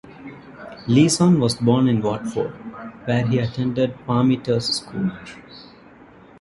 Leeson 0.87 1.39
was 1.39 1.57
born 1.57 1.87
in 1.87 2.01
Watford, 2.01 2.49
where 3.05 3.23
he 3.27 3.37
attended 3.37 3.93
Parmiter's 4.07 4.65
School. 4.77 5.11